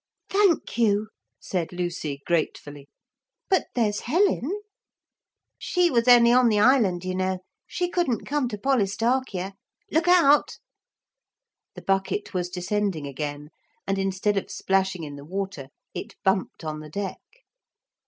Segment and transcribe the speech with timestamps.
[0.31, 2.89] 'Thank you,' said Lucy gratefully.
[3.51, 4.61] 'But there's Helen.'
[5.59, 9.53] 'She was only on the Island, you know; she couldn't come to Polistarchia.
[9.91, 10.57] Look out!'
[11.75, 13.51] The bucket was descending again,
[13.85, 17.19] and instead of splashing in the water it bumped on the deck.